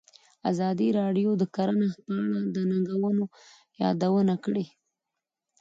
[0.51, 3.23] ازادي راډیو د کرهنه په اړه د ننګونو
[3.81, 4.65] یادونه کړې.